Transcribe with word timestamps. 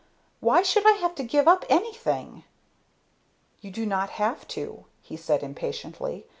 Why 0.39 0.63
should 0.63 0.87
I 0.87 0.93
have 0.93 1.13
to 1.13 1.23
give 1.23 1.47
up 1.47 1.63
anything?" 1.69 2.43
"You 3.59 3.69
do 3.69 3.85
not 3.85 4.09
have 4.09 4.47
to," 4.47 4.85
he 5.03 5.15
said 5.15 5.55
patiently. 5.55 6.25